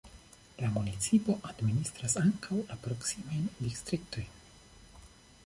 [0.63, 4.35] La municipo administras ankaŭ la proksimajn distriktojn.